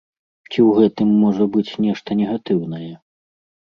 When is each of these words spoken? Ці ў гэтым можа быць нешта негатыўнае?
Ці 0.49 0.55
ў 0.55 0.69
гэтым 0.79 1.13
можа 1.25 1.49
быць 1.59 1.77
нешта 1.87 2.09
негатыўнае? 2.25 2.93